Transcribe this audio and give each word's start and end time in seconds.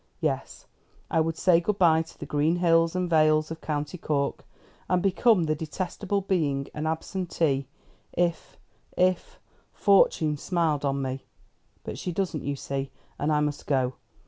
Yes, 0.19 0.65
I 1.11 1.21
would 1.21 1.37
say 1.37 1.59
good 1.59 1.77
bye 1.77 2.01
to 2.01 2.17
the 2.19 2.25
green 2.25 2.55
hills 2.55 2.95
and 2.95 3.07
vales 3.07 3.51
of 3.51 3.61
County 3.61 3.99
Cork, 3.99 4.47
and 4.89 4.99
become 4.99 5.43
that 5.43 5.59
detestable 5.59 6.21
being, 6.21 6.67
an 6.73 6.87
absentee, 6.87 7.67
if 8.11 8.57
if 8.97 9.39
Fortune 9.71 10.37
smiled 10.37 10.85
on 10.85 11.03
me. 11.03 11.27
But 11.83 11.99
she 11.99 12.11
doesn't, 12.11 12.43
you 12.43 12.55
see, 12.55 12.89
and 13.19 13.31
I 13.31 13.41
must 13.41 13.67
go. 13.67 13.93